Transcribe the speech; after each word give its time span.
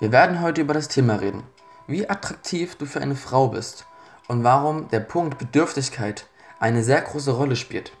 Wir 0.00 0.12
werden 0.12 0.40
heute 0.40 0.62
über 0.62 0.72
das 0.72 0.88
Thema 0.88 1.16
reden, 1.16 1.42
wie 1.86 2.08
attraktiv 2.08 2.76
du 2.76 2.86
für 2.86 3.02
eine 3.02 3.16
Frau 3.16 3.48
bist 3.48 3.84
und 4.28 4.42
warum 4.42 4.88
der 4.88 5.00
Punkt 5.00 5.36
Bedürftigkeit 5.36 6.26
eine 6.58 6.82
sehr 6.82 7.02
große 7.02 7.32
Rolle 7.32 7.54
spielt. 7.54 7.92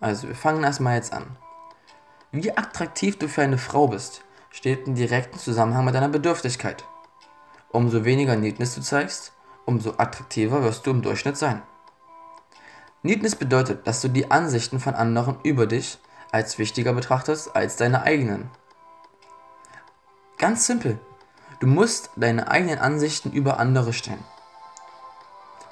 Also, 0.00 0.26
wir 0.26 0.34
fangen 0.34 0.64
erstmal 0.64 0.96
jetzt 0.96 1.12
an. 1.12 1.36
Wie 2.32 2.50
attraktiv 2.50 3.16
du 3.16 3.28
für 3.28 3.42
eine 3.42 3.58
Frau 3.58 3.86
bist, 3.86 4.24
steht 4.50 4.88
in 4.88 4.96
direktem 4.96 5.38
Zusammenhang 5.38 5.84
mit 5.84 5.94
deiner 5.94 6.08
Bedürftigkeit. 6.08 6.82
Umso 7.70 8.04
weniger 8.04 8.34
Neatness 8.34 8.74
du 8.74 8.80
zeigst, 8.80 9.32
umso 9.66 9.90
attraktiver 9.98 10.64
wirst 10.64 10.84
du 10.84 10.90
im 10.90 11.02
Durchschnitt 11.02 11.36
sein. 11.36 11.62
Neatness 13.04 13.36
bedeutet, 13.36 13.86
dass 13.86 14.00
du 14.00 14.08
die 14.08 14.32
Ansichten 14.32 14.80
von 14.80 14.96
anderen 14.96 15.38
über 15.44 15.68
dich 15.68 15.98
als 16.32 16.58
wichtiger 16.58 16.92
betrachtest 16.92 17.54
als 17.54 17.76
deine 17.76 18.02
eigenen. 18.02 18.50
Ganz 20.38 20.66
simpel. 20.66 21.00
Du 21.58 21.66
musst 21.66 22.10
deine 22.14 22.48
eigenen 22.48 22.78
Ansichten 22.78 23.32
über 23.32 23.58
andere 23.58 23.92
stellen. 23.92 24.22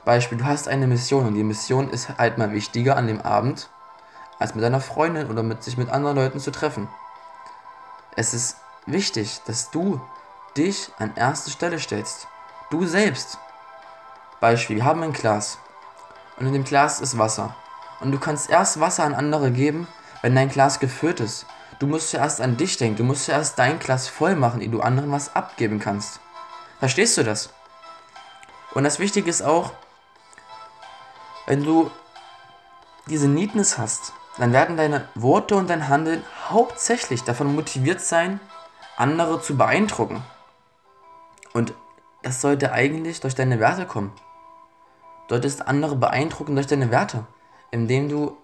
Beispiel, 0.04 0.38
du 0.38 0.44
hast 0.44 0.66
eine 0.66 0.88
Mission 0.88 1.24
und 1.24 1.34
die 1.34 1.44
Mission 1.44 1.88
ist 1.88 2.18
halt 2.18 2.36
mal 2.36 2.50
wichtiger 2.50 2.96
an 2.96 3.06
dem 3.06 3.20
Abend, 3.20 3.70
als 4.40 4.56
mit 4.56 4.64
deiner 4.64 4.80
Freundin 4.80 5.30
oder 5.30 5.44
mit 5.44 5.62
sich 5.62 5.76
mit 5.76 5.88
anderen 5.88 6.16
Leuten 6.16 6.40
zu 6.40 6.50
treffen. 6.50 6.88
Es 8.16 8.34
ist 8.34 8.56
wichtig, 8.86 9.40
dass 9.46 9.70
du 9.70 10.00
dich 10.56 10.90
an 10.98 11.14
erste 11.14 11.50
Stelle 11.50 11.78
stellst. 11.78 12.26
Du 12.70 12.86
selbst. 12.86 13.38
Beispiel, 14.40 14.76
wir 14.76 14.84
haben 14.84 15.02
ein 15.04 15.12
Glas. 15.12 15.58
Und 16.38 16.46
in 16.46 16.52
dem 16.52 16.64
Glas 16.64 17.00
ist 17.00 17.18
Wasser. 17.18 17.54
Und 18.00 18.10
du 18.10 18.18
kannst 18.18 18.50
erst 18.50 18.80
Wasser 18.80 19.04
an 19.04 19.14
andere 19.14 19.52
geben, 19.52 19.86
wenn 20.22 20.34
dein 20.34 20.48
Glas 20.48 20.80
gefüllt 20.80 21.20
ist. 21.20 21.46
Du 21.78 21.86
musst 21.86 22.10
zuerst 22.10 22.40
an 22.40 22.56
dich 22.56 22.76
denken, 22.78 22.96
du 22.96 23.04
musst 23.04 23.26
zuerst 23.26 23.58
dein 23.58 23.78
Glas 23.78 24.08
voll 24.08 24.34
machen, 24.34 24.60
ehe 24.60 24.70
du 24.70 24.80
anderen 24.80 25.12
was 25.12 25.34
abgeben 25.36 25.78
kannst. 25.78 26.20
Verstehst 26.78 27.16
du 27.18 27.22
das? 27.22 27.52
Und 28.74 28.84
das 28.84 28.98
Wichtige 28.98 29.28
ist 29.28 29.42
auch, 29.42 29.72
wenn 31.46 31.64
du 31.64 31.90
diese 33.08 33.28
Neatness 33.28 33.78
hast, 33.78 34.12
dann 34.38 34.52
werden 34.52 34.76
deine 34.76 35.08
Worte 35.14 35.54
und 35.56 35.70
dein 35.70 35.88
Handeln 35.88 36.24
hauptsächlich 36.48 37.22
davon 37.22 37.54
motiviert 37.54 38.00
sein, 38.00 38.40
andere 38.96 39.40
zu 39.40 39.56
beeindrucken. 39.56 40.22
Und 41.52 41.72
das 42.22 42.40
sollte 42.40 42.72
eigentlich 42.72 43.20
durch 43.20 43.34
deine 43.34 43.60
Werte 43.60 43.86
kommen. 43.86 44.12
Du 45.28 45.34
solltest 45.34 45.66
andere 45.66 45.96
beeindrucken 45.96 46.54
durch 46.54 46.66
deine 46.66 46.90
Werte, 46.90 47.26
indem 47.70 48.08
du 48.08 48.36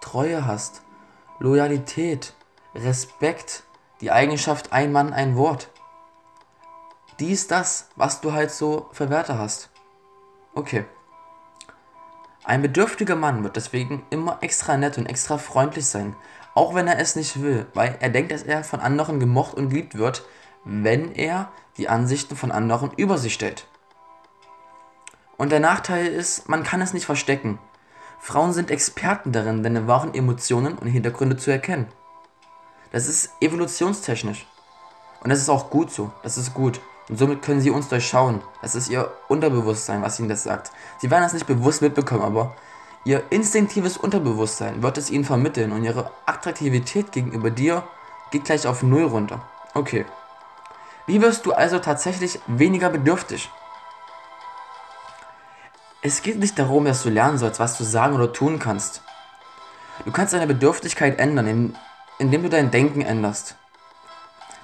Treue 0.00 0.46
hast, 0.46 0.82
Loyalität, 1.40 2.34
Respekt, 2.74 3.64
die 4.00 4.10
Eigenschaft 4.10 4.72
ein 4.72 4.92
Mann, 4.92 5.12
ein 5.12 5.36
Wort. 5.36 5.70
Dies, 7.18 7.46
das, 7.46 7.88
was 7.96 8.20
du 8.20 8.32
halt 8.32 8.50
so 8.50 8.88
für 8.92 9.10
Werte 9.10 9.38
hast. 9.38 9.70
Okay. 10.54 10.84
Ein 12.44 12.62
bedürftiger 12.62 13.16
Mann 13.16 13.42
wird 13.42 13.56
deswegen 13.56 14.06
immer 14.10 14.38
extra 14.42 14.76
nett 14.76 14.98
und 14.98 15.06
extra 15.06 15.38
freundlich 15.38 15.86
sein, 15.86 16.14
auch 16.54 16.74
wenn 16.74 16.88
er 16.88 16.98
es 16.98 17.16
nicht 17.16 17.40
will, 17.42 17.66
weil 17.74 17.96
er 18.00 18.10
denkt, 18.10 18.32
dass 18.32 18.42
er 18.42 18.64
von 18.64 18.80
anderen 18.80 19.18
gemocht 19.18 19.54
und 19.54 19.70
geliebt 19.70 19.96
wird, 19.96 20.24
wenn 20.64 21.12
er 21.14 21.50
die 21.76 21.88
Ansichten 21.88 22.36
von 22.36 22.52
anderen 22.52 22.90
über 22.96 23.18
sich 23.18 23.34
stellt. 23.34 23.66
Und 25.36 25.52
der 25.52 25.60
Nachteil 25.60 26.06
ist, 26.06 26.48
man 26.48 26.64
kann 26.64 26.82
es 26.82 26.92
nicht 26.92 27.06
verstecken. 27.06 27.58
Frauen 28.18 28.52
sind 28.52 28.70
Experten 28.70 29.32
darin, 29.32 29.62
deine 29.62 29.86
wahren 29.86 30.14
Emotionen 30.14 30.76
und 30.76 30.88
Hintergründe 30.88 31.36
zu 31.36 31.50
erkennen. 31.50 31.86
Das 32.90 33.06
ist 33.06 33.30
evolutionstechnisch. 33.40 34.46
Und 35.20 35.30
das 35.30 35.40
ist 35.40 35.48
auch 35.48 35.70
gut 35.70 35.90
so. 35.90 36.10
Das 36.22 36.38
ist 36.38 36.54
gut. 36.54 36.80
Und 37.08 37.18
somit 37.18 37.42
können 37.42 37.60
sie 37.60 37.70
uns 37.70 37.88
durchschauen. 37.88 38.42
Das 38.62 38.74
ist 38.74 38.88
ihr 38.88 39.10
Unterbewusstsein, 39.28 40.02
was 40.02 40.18
ihnen 40.18 40.28
das 40.28 40.42
sagt. 40.42 40.72
Sie 40.98 41.10
werden 41.10 41.22
das 41.22 41.32
nicht 41.32 41.46
bewusst 41.46 41.82
mitbekommen, 41.82 42.22
aber 42.22 42.54
ihr 43.04 43.22
instinktives 43.30 43.96
Unterbewusstsein 43.96 44.82
wird 44.82 44.98
es 44.98 45.10
ihnen 45.10 45.24
vermitteln 45.24 45.72
und 45.72 45.84
ihre 45.84 46.10
Attraktivität 46.26 47.12
gegenüber 47.12 47.50
dir 47.50 47.84
geht 48.30 48.44
gleich 48.44 48.66
auf 48.66 48.82
Null 48.82 49.04
runter. 49.04 49.40
Okay. 49.74 50.04
Wie 51.06 51.22
wirst 51.22 51.46
du 51.46 51.52
also 51.52 51.78
tatsächlich 51.78 52.40
weniger 52.46 52.90
bedürftig? 52.90 53.50
Es 56.02 56.22
geht 56.22 56.38
nicht 56.38 56.58
darum, 56.58 56.84
dass 56.84 57.02
du 57.02 57.08
lernen 57.08 57.38
sollst, 57.38 57.58
was 57.58 57.78
du 57.78 57.84
sagen 57.84 58.14
oder 58.14 58.32
tun 58.32 58.58
kannst. 58.58 59.02
Du 60.04 60.12
kannst 60.12 60.32
deine 60.32 60.46
Bedürftigkeit 60.46 61.18
ändern, 61.18 61.76
indem 62.18 62.42
du 62.42 62.48
dein 62.48 62.70
Denken 62.70 63.02
änderst. 63.02 63.56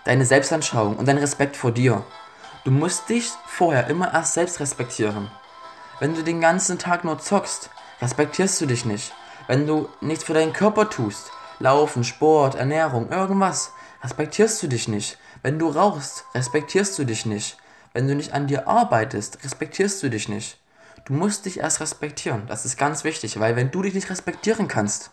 Deine 0.05 0.27
Selbstanschauung 0.27 0.97
und 0.97 1.07
deinen 1.07 1.19
Respekt 1.19 1.57
vor 1.57 1.73
dir. 1.73 2.05
Du 2.65 2.71
musst 2.71 3.09
dich 3.09 3.31
vorher 3.47 3.87
immer 3.89 4.13
erst 4.13 4.35
selbst 4.35 4.61
respektieren. 4.61 5.31
Wenn 6.01 6.15
du 6.15 6.23
den 6.23 6.41
ganzen 6.41 6.79
Tag 6.79 7.05
nur 7.05 7.19
zockst, 7.19 7.71
respektierst 8.03 8.61
du 8.61 8.67
dich 8.67 8.85
nicht. 8.85 9.13
Wenn 9.47 9.67
du 9.67 9.89
nichts 10.01 10.25
für 10.25 10.35
deinen 10.35 10.53
Körper 10.53 10.91
tust, 10.91 11.31
Laufen, 11.59 12.05
Sport, 12.05 12.57
Ernährung, 12.57 13.11
irgendwas, 13.11 13.73
respektierst 14.03 14.63
du 14.63 14.67
dich 14.67 14.89
nicht. 14.89 15.19
Wenn 15.43 15.59
du 15.59 15.69
rauchst, 15.69 16.25
respektierst 16.35 16.99
du 16.99 17.05
dich 17.05 17.27
nicht. 17.27 17.57
Wenn 17.93 18.09
du 18.09 18.15
nicht 18.15 18.33
an 18.33 18.47
dir 18.49 18.67
arbeitest, 18.67 19.45
respektierst 19.45 20.03
du 20.03 20.11
dich 20.11 20.29
nicht. 20.29 20.59
Du 21.05 21.13
musst 21.13 21.45
dich 21.45 21.61
erst 21.61 21.81
respektieren. 21.81 22.47
Das 22.47 22.65
ist 22.65 22.77
ganz 22.77 23.05
wichtig, 23.05 23.39
weil 23.39 23.57
wenn 23.57 23.71
du 23.71 23.83
dich 23.83 23.95
nicht 23.95 24.11
respektieren 24.11 24.69
kannst, 24.69 25.11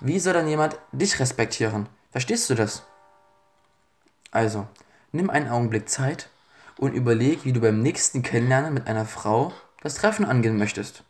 wie 0.00 0.18
soll 0.18 0.32
dann 0.32 0.48
jemand 0.48 0.78
dich 0.92 1.18
respektieren? 1.20 1.88
Verstehst 2.10 2.48
du 2.50 2.54
das? 2.54 2.84
Also, 4.30 4.66
nimm 5.12 5.30
einen 5.30 5.48
Augenblick 5.48 5.88
Zeit 5.88 6.30
und 6.78 6.94
überleg, 6.94 7.44
wie 7.44 7.52
du 7.52 7.60
beim 7.60 7.82
nächsten 7.82 8.22
Kennenlernen 8.22 8.72
mit 8.72 8.86
einer 8.86 9.04
Frau 9.04 9.52
das 9.82 9.94
Treffen 9.94 10.24
angehen 10.24 10.56
möchtest. 10.56 11.04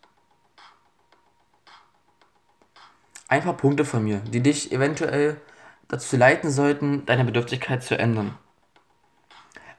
Ein 3.29 3.43
paar 3.43 3.56
Punkte 3.56 3.84
von 3.84 4.03
mir, 4.03 4.19
die 4.19 4.43
dich 4.43 4.73
eventuell 4.73 5.41
dazu 5.87 6.17
leiten 6.17 6.50
sollten, 6.50 7.06
deine 7.06 7.25
Bedürftigkeit 7.25 7.84
zu 7.84 7.97
ändern. 7.97 8.37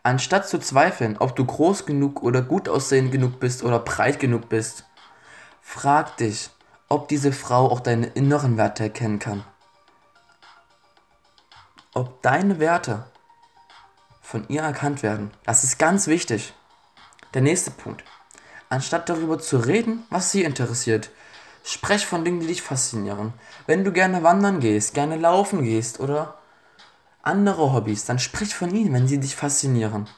Anstatt 0.03 0.47
zu 0.47 0.59
zweifeln, 0.59 1.17
ob 1.17 1.35
du 1.35 1.45
groß 1.45 1.85
genug 1.85 2.23
oder 2.23 2.41
gut 2.41 2.69
aussehend 2.69 3.11
genug 3.11 3.39
bist 3.39 3.63
oder 3.63 3.79
breit 3.79 4.19
genug 4.19 4.49
bist, 4.49 4.85
frag 5.61 6.17
dich, 6.17 6.49
ob 6.91 7.07
diese 7.07 7.31
Frau 7.31 7.71
auch 7.71 7.79
deine 7.79 8.07
inneren 8.07 8.57
Werte 8.57 8.83
erkennen 8.83 9.17
kann. 9.17 9.45
Ob 11.93 12.21
deine 12.21 12.59
Werte 12.59 13.05
von 14.21 14.45
ihr 14.49 14.61
erkannt 14.61 15.01
werden. 15.01 15.31
Das 15.45 15.63
ist 15.63 15.79
ganz 15.79 16.07
wichtig. 16.07 16.53
Der 17.33 17.41
nächste 17.41 17.71
Punkt. 17.71 18.03
Anstatt 18.67 19.07
darüber 19.07 19.39
zu 19.39 19.57
reden, 19.57 20.03
was 20.09 20.31
sie 20.31 20.43
interessiert, 20.43 21.11
sprech 21.63 22.05
von 22.05 22.25
Dingen, 22.25 22.41
die 22.41 22.47
dich 22.47 22.61
faszinieren. 22.61 23.33
Wenn 23.67 23.85
du 23.85 23.93
gerne 23.93 24.21
wandern 24.21 24.59
gehst, 24.59 24.93
gerne 24.93 25.15
laufen 25.15 25.63
gehst 25.63 26.01
oder 26.01 26.39
andere 27.21 27.71
Hobbys, 27.71 28.03
dann 28.03 28.19
sprich 28.19 28.53
von 28.53 28.75
ihnen, 28.75 28.93
wenn 28.93 29.07
sie 29.07 29.19
dich 29.19 29.37
faszinieren. 29.37 30.09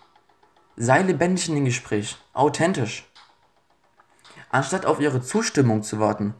Sei 0.75 1.03
lebendig 1.03 1.49
in 1.49 1.55
dem 1.55 1.65
Gespräch, 1.65 2.17
authentisch. 2.33 3.07
Anstatt 4.49 4.87
auf 4.87 4.99
ihre 4.99 5.21
Zustimmung 5.21 5.83
zu 5.83 5.99
warten, 5.99 6.33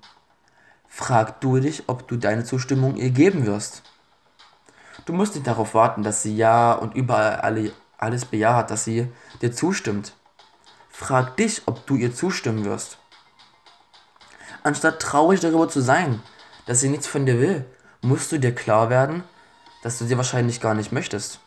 frag 0.96 1.42
du 1.42 1.59
dich, 1.59 1.86
ob 1.88 2.08
du 2.08 2.18
deine 2.18 2.44
Zustimmung 2.44 2.98
ihr 2.98 3.09
geben 3.09 3.48
wirst. 3.48 3.81
Du 5.06 5.14
musst 5.14 5.34
nicht 5.34 5.48
darauf 5.48 5.74
warten, 5.74 6.04
dass 6.04 6.22
sie 6.22 6.38
ja 6.38 6.72
und 6.72 6.94
überall 6.94 7.38
alle, 7.38 7.74
alles 7.98 8.26
bejaht, 8.26 8.70
dass 8.70 8.84
sie 8.84 9.12
dir 9.42 9.52
zustimmt. 9.52 10.14
Frag 10.92 11.36
dich, 11.36 11.64
ob 11.66 11.88
du 11.88 11.96
ihr 11.96 12.14
zustimmen 12.14 12.64
wirst. 12.64 13.00
Anstatt 14.62 15.02
traurig 15.02 15.40
darüber 15.40 15.68
zu 15.68 15.81
sein, 15.81 16.22
dass 16.68 16.81
sie 16.81 16.90
nichts 16.90 17.08
von 17.08 17.25
dir 17.25 17.40
will, 17.40 17.66
musst 18.04 18.31
du 18.31 18.40
dir 18.40 18.54
klar 18.54 18.92
werden, 18.92 19.24
dass 19.81 19.98
du 19.98 20.06
sie 20.06 20.16
wahrscheinlich 20.16 20.62
gar 20.62 20.75
nicht 20.75 20.92
möchtest. 20.92 21.40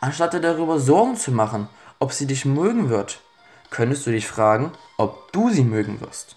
Anstatt 0.00 0.32
dir 0.32 0.40
darüber 0.40 0.80
Sorgen 0.80 1.16
zu 1.16 1.30
machen, 1.30 1.68
ob 1.98 2.14
sie 2.14 2.26
dich 2.26 2.46
mögen 2.46 2.88
wird, 2.88 3.20
könntest 3.68 4.06
du 4.06 4.12
dich 4.12 4.26
fragen, 4.26 4.72
ob 4.96 5.30
du 5.32 5.50
sie 5.50 5.64
mögen 5.64 6.00
wirst. 6.00 6.34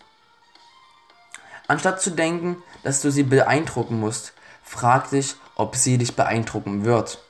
Anstatt 1.72 2.02
zu 2.02 2.12
denken, 2.12 2.62
dass 2.84 3.00
du 3.00 3.10
sie 3.14 3.24
beeindrucken 3.24 3.98
musst, 3.98 4.34
frag 4.62 5.10
dich, 5.12 5.38
ob 5.56 5.78
sie 5.78 5.98
dich 5.98 6.18
beeindrucken 6.18 6.84
wird. 6.84 7.24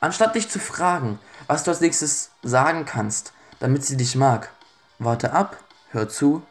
Anstatt 0.00 0.34
dich 0.34 0.50
zu 0.50 0.58
fragen, 0.58 1.18
was 1.46 1.64
du 1.64 1.70
als 1.70 1.80
nächstes 1.80 2.30
sagen 2.42 2.84
kannst, 2.84 3.32
damit 3.58 3.86
sie 3.86 3.96
dich 3.96 4.16
mag, 4.16 4.50
warte 4.98 5.32
ab, 5.32 5.56
hör 5.92 6.10
zu, 6.10 6.42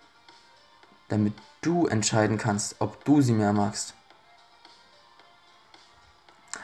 damit 1.07 1.35
du 1.61 1.85
entscheiden 1.85 2.39
kannst, 2.39 2.77
ob 2.79 3.05
du 3.05 3.21
sie 3.21 3.33
mehr 3.33 3.53
magst. 3.53 3.93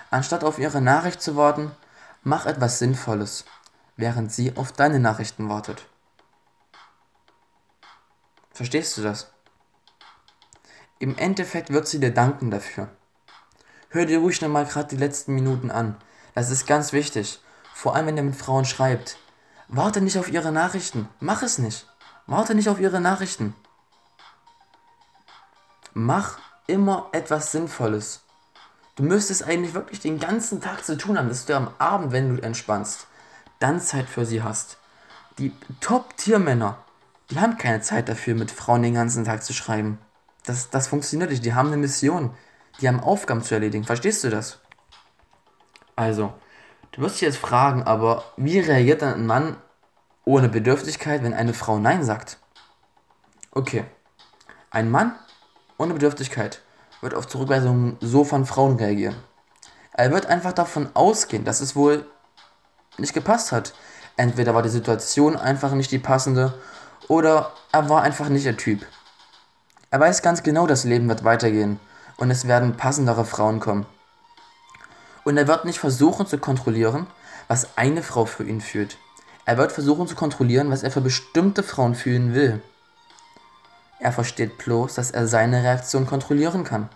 Anstatt 0.10 0.44
auf 0.44 0.58
ihre 0.58 0.82
Nachricht 0.82 1.22
zu 1.22 1.36
warten, 1.36 1.72
mach 2.24 2.48
etwas 2.48 2.80
Sinnvolles, 2.80 3.46
während 3.98 4.34
sie 4.34 4.58
auf 4.58 4.72
deine 4.72 5.00
Nachrichten 5.00 5.48
wartet. 5.48 5.86
Verstehst 8.52 8.98
du 8.98 9.04
das? 9.04 9.33
Im 11.00 11.18
Endeffekt 11.18 11.72
wird 11.72 11.88
sie 11.88 12.00
dir 12.00 12.14
danken 12.14 12.52
dafür. 12.52 12.90
hör 13.90 14.06
dir 14.06 14.20
ruhig 14.20 14.42
nochmal 14.42 14.66
gerade 14.66 14.90
die 14.90 14.98
letzten 14.98 15.36
Minuten 15.36 15.70
an. 15.70 15.98
Das 16.34 16.50
ist 16.50 16.66
ganz 16.66 16.94
wichtig. 16.94 17.40
Vor 17.74 17.96
allem, 17.96 18.08
wenn 18.08 18.18
ihr 18.18 18.24
mit 18.24 18.36
Frauen 18.36 18.66
schreibt. 18.66 19.18
Warte 19.68 20.02
nicht 20.02 20.18
auf 20.18 20.32
ihre 20.32 20.52
Nachrichten. 20.52 21.10
Mach 21.20 21.44
es 21.44 21.58
nicht. 21.58 21.88
Warte 22.26 22.56
nicht 22.56 22.70
auf 22.70 22.80
ihre 22.80 23.02
Nachrichten. 23.02 23.56
Mach 25.94 26.40
immer 26.68 27.10
etwas 27.12 27.52
Sinnvolles. 27.52 28.22
Du 28.96 29.04
müsstest 29.04 29.44
eigentlich 29.44 29.74
wirklich 29.74 30.00
den 30.00 30.20
ganzen 30.20 30.62
Tag 30.62 30.86
zu 30.86 30.98
tun 30.98 31.18
haben, 31.18 31.30
dass 31.30 31.46
du 31.46 31.56
am 31.56 31.74
Abend, 31.80 32.12
wenn 32.12 32.36
du 32.36 32.42
entspannst, 32.42 33.08
dann 33.60 33.82
Zeit 33.82 34.08
für 34.08 34.26
sie 34.26 34.44
hast. 34.44 34.78
Die 35.40 35.52
Top-Tiermänner, 35.82 36.78
die 37.30 37.40
haben 37.40 37.58
keine 37.58 37.82
Zeit 37.82 38.08
dafür, 38.08 38.36
mit 38.36 38.52
Frauen 38.52 38.84
den 38.84 38.94
ganzen 38.94 39.26
Tag 39.26 39.44
zu 39.44 39.54
schreiben. 39.54 39.98
Das, 40.46 40.70
das 40.70 40.88
funktioniert 40.88 41.30
nicht. 41.30 41.46
Die 41.46 41.54
haben 41.54 41.68
eine 41.68 41.78
Mission. 41.78 42.34
Die 42.82 42.88
haben 42.88 43.00
Aufgaben 43.00 43.44
zu 43.44 43.54
erledigen. 43.54 43.84
Verstehst 43.84 44.24
du 44.24 44.30
das? 44.30 44.60
Also, 45.96 46.34
du 46.92 47.02
wirst 47.02 47.16
dich 47.16 47.22
jetzt 47.22 47.38
fragen, 47.38 47.84
aber 47.84 48.24
wie 48.36 48.60
reagiert 48.60 49.02
dann 49.02 49.14
ein 49.14 49.26
Mann 49.26 49.58
ohne 50.26 50.50
Bedürftigkeit, 50.50 51.24
wenn 51.24 51.34
eine 51.34 51.54
Frau 51.54 51.78
Nein 51.80 52.04
sagt? 52.04 52.38
Okay. 53.52 53.86
Ein 54.72 54.90
Mann 54.90 55.16
ohne 55.78 55.94
Bedürftigkeit 55.94 56.62
wird 57.02 57.14
auf 57.14 57.28
Zurückweisungen 57.28 57.98
so 58.02 58.24
von 58.24 58.46
Frauen 58.46 58.78
reagieren. 58.78 59.16
Er 59.92 60.12
wird 60.12 60.26
einfach 60.26 60.54
davon 60.54 60.90
ausgehen, 60.96 61.46
dass 61.46 61.62
es 61.62 61.76
wohl 61.76 62.06
nicht 62.98 63.14
gepasst 63.14 63.52
hat. 63.52 63.74
Entweder 64.18 64.56
war 64.56 64.64
die 64.64 64.70
Situation 64.70 65.36
einfach 65.36 65.74
nicht 65.74 65.92
die 65.92 66.00
passende 66.00 66.54
oder 67.08 67.52
er 67.72 67.90
war 67.90 68.02
einfach 68.02 68.30
nicht 68.30 68.46
der 68.46 68.58
Typ. 68.58 68.86
Er 69.94 70.00
weiß 70.00 70.24
ganz 70.24 70.42
genau, 70.42 70.66
das 70.66 70.86
Leben 70.86 71.08
wird 71.08 71.24
weitergehen 71.24 71.80
und 72.18 72.32
es 72.32 72.48
werden 72.48 72.78
passendere 72.78 73.26
Frauen 73.26 73.60
kommen. 73.60 73.86
Und 75.24 75.38
er 75.38 75.48
wird 75.48 75.66
nicht 75.66 75.78
versuchen 75.78 76.26
zu 76.26 76.40
kontrollieren, 76.40 77.06
was 77.48 77.78
eine 77.78 78.02
Frau 78.02 78.26
für 78.26 78.44
ihn 78.44 78.60
fühlt. 78.60 78.98
Er 79.46 79.60
wird 79.60 79.72
versuchen 79.72 80.08
zu 80.08 80.16
kontrollieren, 80.16 80.72
was 80.72 80.82
er 80.82 80.90
für 80.90 81.02
bestimmte 81.02 81.62
Frauen 81.62 81.94
fühlen 81.94 82.34
will. 82.34 82.60
Er 84.00 84.12
versteht 84.12 84.58
bloß, 84.58 84.96
dass 84.96 85.12
er 85.12 85.28
seine 85.28 85.62
Reaktion 85.62 86.08
kontrollieren 86.08 86.64
kann. 86.64 86.90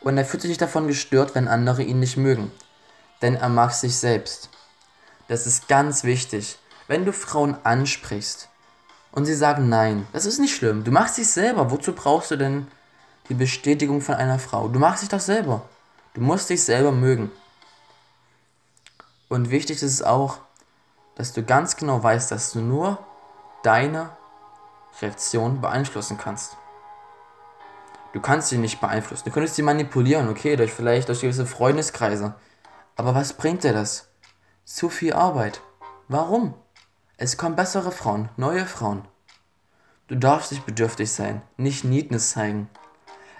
Und 0.00 0.18
er 0.18 0.24
fühlt 0.24 0.42
sich 0.42 0.58
davon 0.58 0.88
gestört, 0.88 1.36
wenn 1.36 1.46
andere 1.46 1.84
ihn 1.84 2.00
nicht 2.00 2.16
mögen. 2.16 2.50
Denn 3.22 3.36
er 3.36 3.48
mag 3.48 3.70
sich 3.74 3.96
selbst. 3.96 4.50
Das 5.28 5.46
ist 5.46 5.68
ganz 5.68 6.02
wichtig. 6.02 6.58
Wenn 6.88 7.04
du 7.04 7.12
Frauen 7.12 7.56
ansprichst 7.62 8.48
und 9.14 9.26
sie 9.26 9.34
sagen 9.34 9.68
nein, 9.68 10.08
das 10.12 10.26
ist 10.26 10.40
nicht 10.40 10.56
schlimm. 10.56 10.82
Du 10.82 10.90
machst 10.90 11.18
dich 11.18 11.30
selber. 11.30 11.70
Wozu 11.70 11.92
brauchst 11.92 12.32
du 12.32 12.36
denn 12.36 12.66
die 13.28 13.34
Bestätigung 13.34 14.00
von 14.00 14.16
einer 14.16 14.40
Frau? 14.40 14.66
Du 14.66 14.80
machst 14.80 15.02
dich 15.02 15.08
doch 15.08 15.20
selber. 15.20 15.62
Du 16.14 16.20
musst 16.20 16.50
dich 16.50 16.64
selber 16.64 16.90
mögen. 16.90 17.30
Und 19.28 19.50
wichtig 19.50 19.76
ist 19.76 19.92
es 19.92 20.02
auch, 20.02 20.38
dass 21.14 21.32
du 21.32 21.44
ganz 21.44 21.76
genau 21.76 22.02
weißt, 22.02 22.32
dass 22.32 22.50
du 22.50 22.60
nur 22.60 22.98
deine 23.62 24.10
Reaktion 25.00 25.60
beeinflussen 25.60 26.18
kannst. 26.18 26.56
Du 28.14 28.20
kannst 28.20 28.48
sie 28.48 28.58
nicht 28.58 28.80
beeinflussen. 28.80 29.24
Du 29.26 29.30
könntest 29.30 29.54
sie 29.54 29.62
manipulieren, 29.62 30.28
okay, 30.28 30.56
durch 30.56 30.72
vielleicht 30.72 31.08
durch 31.08 31.20
gewisse 31.20 31.46
Freundeskreise. 31.46 32.34
Aber 32.96 33.14
was 33.14 33.32
bringt 33.32 33.62
dir 33.62 33.72
das? 33.72 34.08
Zu 34.64 34.88
viel 34.88 35.12
Arbeit. 35.12 35.60
Warum? 36.08 36.54
Es 37.16 37.36
kommen 37.36 37.54
bessere 37.54 37.92
Frauen, 37.92 38.28
neue 38.36 38.66
Frauen. 38.66 39.06
Du 40.08 40.16
darfst 40.16 40.50
nicht 40.50 40.66
bedürftig 40.66 41.12
sein, 41.12 41.42
nicht 41.56 41.84
Neatness 41.84 42.30
zeigen. 42.30 42.68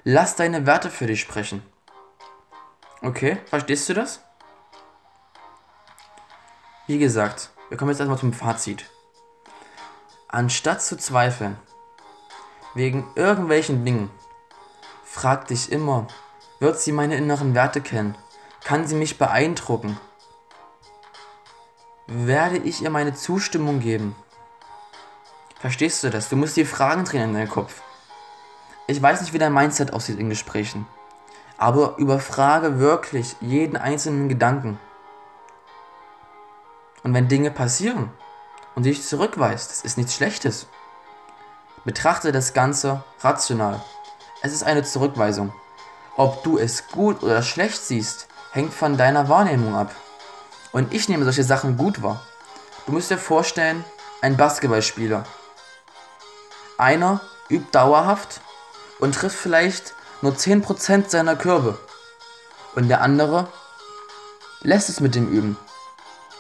Lass 0.05 0.37
deine 0.37 0.65
Werte 0.65 0.91
für 0.91 1.07
dich 1.07 1.21
sprechen. 1.21 1.61
Okay, 3.03 3.39
verstehst 3.47 3.89
du 3.89 3.95
das? 3.95 4.21
Wie 6.87 6.99
gesagt, 6.99 7.51
wir 7.69 7.77
kommen 7.77 7.91
jetzt 7.91 7.99
erstmal 7.99 8.19
zum 8.19 8.33
Fazit. 8.33 8.89
Anstatt 10.29 10.81
zu 10.81 10.97
zweifeln, 10.97 11.57
wegen 12.75 13.05
irgendwelchen 13.17 13.85
Dingen, 13.85 14.11
frag 15.03 15.49
dich 15.49 15.73
immer, 15.73 16.07
wird 16.61 16.79
sie 16.79 16.93
meine 16.93 17.17
inneren 17.17 17.55
Werte 17.55 17.81
kennen? 17.81 18.17
Kann 18.63 18.87
sie 18.87 18.95
mich 18.95 19.19
beeindrucken? 19.19 19.99
Werde 22.17 22.59
ich 22.59 22.81
ihr 22.83 22.91
meine 22.91 23.15
Zustimmung 23.15 23.81
geben? 23.81 24.15
Verstehst 25.59 26.05
du 26.05 26.11
das? 26.11 26.29
Du 26.29 26.37
musst 26.37 26.57
dir 26.57 26.67
Fragen 26.67 27.05
drehen 27.05 27.23
in 27.23 27.35
deinem 27.35 27.49
Kopf. 27.49 27.83
Ich 28.87 29.03
weiß 29.03 29.21
nicht, 29.21 29.33
wie 29.33 29.39
dein 29.39 29.53
Mindset 29.53 29.93
aussieht 29.93 30.19
in 30.19 30.29
Gesprächen, 30.29 30.87
aber 31.59 31.97
überfrage 31.99 32.79
wirklich 32.79 33.35
jeden 33.41 33.77
einzelnen 33.77 34.29
Gedanken. 34.29 34.79
Und 37.03 37.15
wenn 37.15 37.29
Dinge 37.29 37.51
passieren, 37.51 38.11
und 38.75 38.85
dich 38.85 39.03
zurückweist. 39.03 39.71
Das 39.71 39.81
ist 39.83 39.97
nichts 39.97 40.15
Schlechtes. 40.15 40.67
Betrachte 41.85 42.33
das 42.33 42.53
Ganze 42.53 43.05
rational. 43.21 43.83
Es 44.43 44.53
ist 44.53 44.65
eine 44.65 44.83
Zurückweisung. 44.83 45.53
Ob 46.17 46.43
du 46.45 46.59
es 46.59 46.89
gut 46.89 47.23
oder 47.23 47.43
schlecht 47.43 47.81
siehst, 47.81 48.29
hängt 48.53 48.73
von 48.73 48.97
deiner 48.97 49.29
Wahrnehmung 49.29 49.75
ab. 49.75 49.95
Und 50.75 50.93
ich 50.93 51.09
nehme 51.09 51.23
solche 51.23 51.45
Sachen 51.45 51.77
gut 51.77 52.03
wahr. 52.03 52.21
Du 52.85 52.93
musst 52.93 53.09
dir 53.09 53.17
vorstellen, 53.17 53.85
ein 54.23 54.37
Basketballspieler. 54.37 55.25
Einer 56.79 57.21
übt 57.49 57.69
dauerhaft 57.71 58.41
und 58.99 59.15
trifft 59.15 59.39
vielleicht 59.39 59.95
nur 60.21 60.33
10% 60.33 61.11
seiner 61.11 61.37
Körbe. 61.37 61.79
Und 62.75 62.89
der 62.89 63.03
andere 63.03 63.47
lässt 64.63 64.89
es 64.89 64.99
mit 64.99 65.15
dem 65.15 65.31
Üben. 65.31 65.57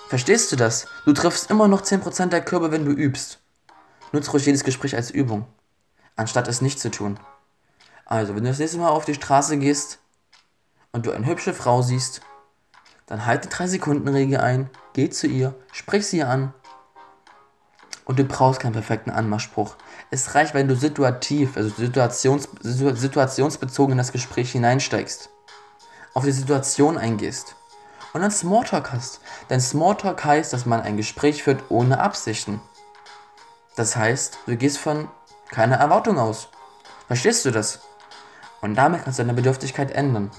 Verstehst 0.08 0.50
du 0.50 0.56
das? 0.56 0.88
Du 1.04 1.12
triffst 1.12 1.48
immer 1.48 1.68
noch 1.68 1.82
10% 1.82 2.26
der 2.26 2.44
Körbe, 2.44 2.72
wenn 2.72 2.84
du 2.84 2.90
übst. 2.90 3.38
Nutze 4.10 4.32
ruhig 4.32 4.46
jedes 4.46 4.64
Gespräch 4.64 4.96
als 4.96 5.12
Übung, 5.12 5.46
anstatt 6.16 6.48
es 6.48 6.60
nicht 6.60 6.80
zu 6.80 6.90
tun. 6.90 7.20
Also, 8.04 8.34
wenn 8.34 8.42
du 8.42 8.50
das 8.50 8.58
nächste 8.58 8.78
Mal 8.78 8.88
auf 8.88 9.04
die 9.04 9.14
Straße 9.14 9.58
gehst 9.58 10.00
und 10.90 11.06
du 11.06 11.12
eine 11.12 11.26
hübsche 11.26 11.54
Frau 11.54 11.82
siehst, 11.82 12.20
dann 13.06 13.26
halt 13.26 13.44
die 13.44 13.48
3-Sekunden-Regel 13.48 14.38
ein, 14.38 14.70
geh 14.92 15.10
zu 15.10 15.26
ihr, 15.26 15.54
sprich 15.72 16.06
sie 16.06 16.22
an. 16.22 16.54
Und 18.04 18.18
du 18.18 18.24
brauchst 18.24 18.60
keinen 18.60 18.72
perfekten 18.72 19.10
Anmachspruch. 19.10 19.76
Es 20.10 20.34
reicht, 20.34 20.54
wenn 20.54 20.68
du 20.68 20.76
situativ, 20.76 21.56
also 21.56 21.70
situations, 21.70 22.48
situationsbezogen 22.60 23.92
in 23.92 23.98
das 23.98 24.12
Gespräch 24.12 24.52
hineinsteigst, 24.52 25.30
auf 26.12 26.24
die 26.24 26.32
Situation 26.32 26.98
eingehst 26.98 27.56
und 28.12 28.20
dann 28.20 28.30
Smalltalk 28.30 28.92
hast. 28.92 29.20
Denn 29.50 29.60
Smalltalk 29.60 30.24
heißt, 30.24 30.52
dass 30.52 30.66
man 30.66 30.80
ein 30.80 30.96
Gespräch 30.96 31.42
führt 31.42 31.64
ohne 31.70 32.00
Absichten. 32.00 32.60
Das 33.76 33.96
heißt, 33.96 34.38
du 34.46 34.56
gehst 34.56 34.78
von 34.78 35.08
keiner 35.50 35.76
Erwartung 35.76 36.18
aus. 36.18 36.48
Verstehst 37.06 37.44
du 37.44 37.50
das? 37.50 37.80
Und 38.60 38.76
damit 38.76 39.04
kannst 39.04 39.18
du 39.18 39.22
deine 39.22 39.34
Bedürftigkeit 39.34 39.90
ändern. 39.90 40.30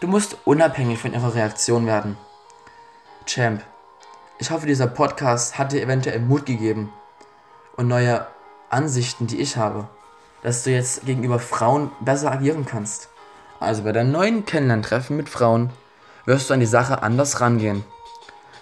Du 0.00 0.06
musst 0.06 0.36
unabhängig 0.44 1.00
von 1.00 1.12
ihrer 1.12 1.34
Reaktion 1.34 1.86
werden. 1.86 2.16
Champ, 3.26 3.64
ich 4.38 4.52
hoffe, 4.52 4.64
dieser 4.64 4.86
Podcast 4.86 5.58
hat 5.58 5.72
dir 5.72 5.82
eventuell 5.82 6.20
Mut 6.20 6.46
gegeben 6.46 6.92
und 7.76 7.88
neue 7.88 8.24
Ansichten, 8.70 9.26
die 9.26 9.40
ich 9.40 9.56
habe, 9.56 9.88
dass 10.44 10.62
du 10.62 10.70
jetzt 10.70 11.04
gegenüber 11.04 11.40
Frauen 11.40 11.90
besser 11.98 12.30
agieren 12.30 12.64
kannst. 12.64 13.08
Also 13.58 13.82
bei 13.82 13.90
deinem 13.90 14.12
neuen 14.12 14.44
Kennenlerntreffen 14.44 15.16
mit 15.16 15.28
Frauen 15.28 15.70
wirst 16.26 16.48
du 16.48 16.54
an 16.54 16.60
die 16.60 16.66
Sache 16.66 17.02
anders 17.02 17.40
rangehen. 17.40 17.84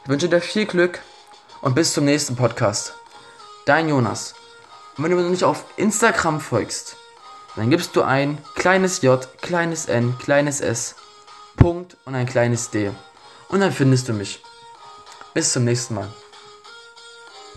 Ich 0.05 0.09
wünsche 0.09 0.31
dir 0.31 0.41
viel 0.41 0.65
Glück 0.65 1.01
und 1.61 1.75
bis 1.75 1.93
zum 1.93 2.07
nächsten 2.07 2.37
Podcast. 2.37 2.95
Dein 3.67 3.91
Jonas. 3.91 4.35
Und 4.97 5.05
wenn 5.05 5.11
du 5.11 5.19
mir 5.19 5.29
nicht 5.29 5.45
auf 5.45 5.67
Instagram 5.77 6.41
folgst, 6.41 6.97
dann 7.57 7.69
gibst 7.69 7.95
du 7.95 8.03
ein 8.03 8.39
kleines 8.55 9.03
J, 9.03 9.29
kleines 9.43 9.85
N, 9.85 10.17
kleines 10.19 10.63
S, 10.63 10.95
Punkt 11.57 11.97
und 12.05 12.15
ein 12.15 12.27
kleines 12.27 12.71
D. 12.71 12.91
Und 13.49 13.61
dann 13.61 13.73
findest 13.73 14.09
du 14.09 14.13
mich. 14.13 14.43
Bis 15.35 15.53
zum 15.53 15.65
nächsten 15.65 15.95
Mal. 15.95 16.09